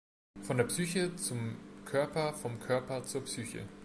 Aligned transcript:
Von 0.41 0.57
der 0.57 0.63
Psyche 0.63 1.15
zum 1.15 1.57
Körper, 1.85 2.33
vom 2.33 2.59
Körper 2.59 3.03
zur 3.03 3.23
Psyche. 3.25 3.67